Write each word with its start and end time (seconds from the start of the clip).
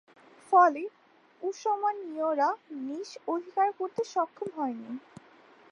ফলে 0.53 0.83
উসমানীয়রা 1.41 2.49
নিস 2.81 3.09
অধিকার 3.27 3.67
করতে 3.79 4.01
সক্ষম 4.13 4.49
হয়নি। 4.55 4.89